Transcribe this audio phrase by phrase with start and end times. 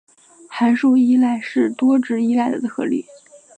[0.49, 3.05] 函数依赖是多值依赖的特例。